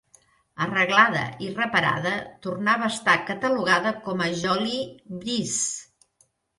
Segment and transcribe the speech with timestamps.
[0.65, 2.15] Arreglada i reparada,
[2.47, 4.85] tornava a estar catalogada com a "Jolie
[5.23, 5.67] Brise".